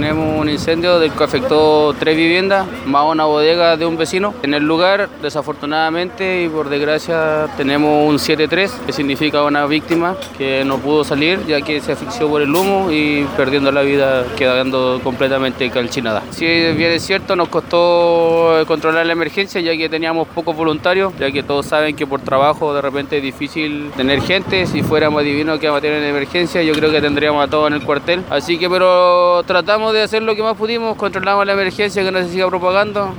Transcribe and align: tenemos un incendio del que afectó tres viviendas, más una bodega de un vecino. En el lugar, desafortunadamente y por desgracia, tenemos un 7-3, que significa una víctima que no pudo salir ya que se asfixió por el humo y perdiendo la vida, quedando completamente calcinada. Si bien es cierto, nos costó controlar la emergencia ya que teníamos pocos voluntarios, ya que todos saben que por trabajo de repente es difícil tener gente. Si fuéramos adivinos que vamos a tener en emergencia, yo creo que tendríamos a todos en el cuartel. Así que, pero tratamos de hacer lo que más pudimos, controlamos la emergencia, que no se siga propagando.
tenemos 0.00 0.40
un 0.40 0.48
incendio 0.48 0.98
del 0.98 1.12
que 1.12 1.24
afectó 1.24 1.94
tres 1.98 2.16
viviendas, 2.16 2.66
más 2.86 3.04
una 3.04 3.26
bodega 3.26 3.76
de 3.76 3.84
un 3.84 3.98
vecino. 3.98 4.32
En 4.42 4.54
el 4.54 4.62
lugar, 4.62 5.10
desafortunadamente 5.20 6.42
y 6.42 6.48
por 6.48 6.70
desgracia, 6.70 7.48
tenemos 7.58 8.08
un 8.08 8.16
7-3, 8.16 8.70
que 8.86 8.94
significa 8.94 9.44
una 9.44 9.66
víctima 9.66 10.16
que 10.38 10.64
no 10.64 10.78
pudo 10.78 11.04
salir 11.04 11.44
ya 11.46 11.60
que 11.60 11.82
se 11.82 11.92
asfixió 11.92 12.30
por 12.30 12.40
el 12.40 12.54
humo 12.54 12.90
y 12.90 13.26
perdiendo 13.36 13.70
la 13.72 13.82
vida, 13.82 14.24
quedando 14.38 15.02
completamente 15.04 15.68
calcinada. 15.68 16.22
Si 16.30 16.46
bien 16.46 16.92
es 16.92 17.02
cierto, 17.02 17.36
nos 17.36 17.48
costó 17.48 18.64
controlar 18.66 19.04
la 19.04 19.12
emergencia 19.12 19.60
ya 19.60 19.76
que 19.76 19.90
teníamos 19.90 20.28
pocos 20.28 20.56
voluntarios, 20.56 21.12
ya 21.18 21.30
que 21.30 21.42
todos 21.42 21.66
saben 21.66 21.94
que 21.94 22.06
por 22.06 22.22
trabajo 22.22 22.72
de 22.72 22.80
repente 22.80 23.18
es 23.18 23.22
difícil 23.22 23.90
tener 23.98 24.22
gente. 24.22 24.64
Si 24.64 24.82
fuéramos 24.82 25.20
adivinos 25.20 25.58
que 25.58 25.66
vamos 25.66 25.80
a 25.80 25.82
tener 25.82 26.02
en 26.02 26.08
emergencia, 26.08 26.62
yo 26.62 26.72
creo 26.72 26.90
que 26.90 27.02
tendríamos 27.02 27.44
a 27.46 27.50
todos 27.50 27.68
en 27.68 27.74
el 27.74 27.82
cuartel. 27.82 28.24
Así 28.30 28.56
que, 28.56 28.70
pero 28.70 29.42
tratamos 29.42 29.89
de 29.92 30.02
hacer 30.02 30.22
lo 30.22 30.34
que 30.34 30.42
más 30.42 30.56
pudimos, 30.56 30.96
controlamos 30.96 31.46
la 31.46 31.52
emergencia, 31.52 32.02
que 32.02 32.10
no 32.10 32.18
se 32.20 32.30
siga 32.30 32.48
propagando. 32.48 33.14